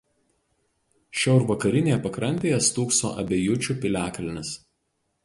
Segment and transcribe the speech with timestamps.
[1.23, 4.55] Šiaurvakarinėje pakrantėje stūkso Abejučių piliakalnis.